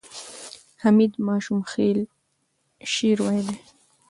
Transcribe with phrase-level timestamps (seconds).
[0.81, 1.99] حمید ماشوخېل
[2.93, 3.57] شعر ویلی.